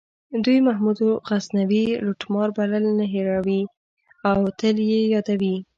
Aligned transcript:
دوی 0.43 0.57
محمود 0.67 0.99
غزنوي 1.29 1.85
لوټمار 2.05 2.47
بلل 2.57 2.83
نه 2.99 3.05
هیروي 3.13 3.61
او 4.29 4.39
تل 4.59 4.77
یې 4.91 5.01
یادوي. 5.13 5.55